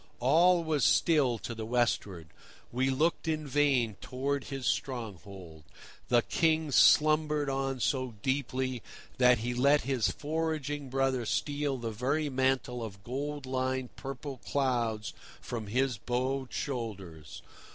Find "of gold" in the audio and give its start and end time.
12.83-13.45